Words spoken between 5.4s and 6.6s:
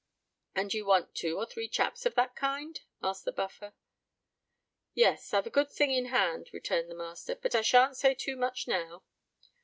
a good thing in hand,"